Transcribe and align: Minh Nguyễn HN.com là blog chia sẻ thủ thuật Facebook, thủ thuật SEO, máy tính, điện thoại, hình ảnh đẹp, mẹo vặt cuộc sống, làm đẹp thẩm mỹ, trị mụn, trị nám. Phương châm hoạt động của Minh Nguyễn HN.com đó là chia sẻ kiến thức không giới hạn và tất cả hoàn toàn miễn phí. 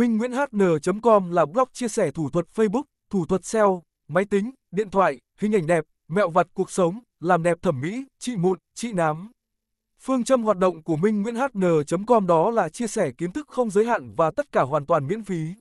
Minh 0.00 0.16
Nguyễn 0.16 0.32
HN.com 0.32 1.30
là 1.30 1.46
blog 1.46 1.68
chia 1.72 1.88
sẻ 1.88 2.10
thủ 2.10 2.30
thuật 2.30 2.46
Facebook, 2.54 2.82
thủ 3.10 3.26
thuật 3.26 3.44
SEO, 3.44 3.82
máy 4.08 4.24
tính, 4.24 4.50
điện 4.70 4.90
thoại, 4.90 5.20
hình 5.38 5.54
ảnh 5.54 5.66
đẹp, 5.66 5.84
mẹo 6.08 6.30
vặt 6.30 6.46
cuộc 6.54 6.70
sống, 6.70 7.00
làm 7.20 7.42
đẹp 7.42 7.62
thẩm 7.62 7.80
mỹ, 7.80 8.04
trị 8.18 8.36
mụn, 8.36 8.58
trị 8.74 8.92
nám. 8.92 9.30
Phương 10.00 10.24
châm 10.24 10.42
hoạt 10.42 10.58
động 10.58 10.82
của 10.82 10.96
Minh 10.96 11.22
Nguyễn 11.22 11.34
HN.com 11.34 12.26
đó 12.26 12.50
là 12.50 12.68
chia 12.68 12.86
sẻ 12.86 13.10
kiến 13.18 13.32
thức 13.32 13.48
không 13.48 13.70
giới 13.70 13.86
hạn 13.86 14.14
và 14.16 14.30
tất 14.30 14.52
cả 14.52 14.62
hoàn 14.62 14.86
toàn 14.86 15.06
miễn 15.06 15.24
phí. 15.24 15.54